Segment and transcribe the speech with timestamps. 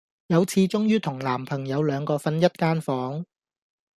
[0.25, 3.23] 有次終於同男朋友兩個訓一間房